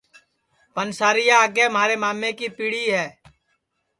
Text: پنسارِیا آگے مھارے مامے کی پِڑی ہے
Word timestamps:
پنسارِیا 0.73 1.35
آگے 1.43 1.65
مھارے 1.73 1.95
مامے 2.01 2.29
کی 2.37 2.47
پِڑی 2.57 2.83
ہے 2.93 3.07